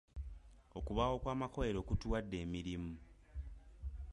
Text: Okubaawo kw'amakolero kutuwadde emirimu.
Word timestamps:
Okubaawo 0.77 1.15
kw'amakolero 1.23 1.79
kutuwadde 1.87 2.35
emirimu. 2.45 2.93